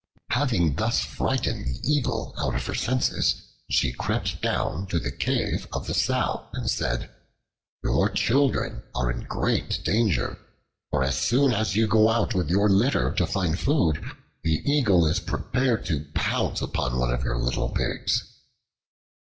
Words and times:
Having 0.31 0.77
thus 0.77 1.01
frightened 1.05 1.63
the 1.67 1.79
Eagle 1.83 2.33
out 2.39 2.55
of 2.55 2.65
her 2.65 2.73
senses, 2.73 3.43
she 3.69 3.93
crept 3.93 4.41
down 4.41 4.87
to 4.87 4.97
the 4.97 5.11
cave 5.11 5.67
of 5.71 5.85
the 5.85 5.93
Sow, 5.93 6.47
and 6.53 6.67
said, 6.71 7.11
"Your 7.83 8.09
children 8.09 8.81
are 8.95 9.11
in 9.11 9.27
great 9.27 9.79
danger; 9.85 10.39
for 10.89 11.03
as 11.03 11.19
soon 11.19 11.53
as 11.53 11.75
you 11.75 11.85
go 11.85 12.09
out 12.09 12.33
with 12.33 12.49
your 12.49 12.67
litter 12.67 13.11
to 13.13 13.27
find 13.27 13.59
food, 13.59 14.03
the 14.41 14.63
Eagle 14.65 15.05
is 15.05 15.19
prepared 15.19 15.85
to 15.85 16.07
pounce 16.15 16.63
upon 16.63 16.97
one 16.97 17.13
of 17.13 17.23
your 17.23 17.37
little 17.37 17.69
pigs." 17.69 18.23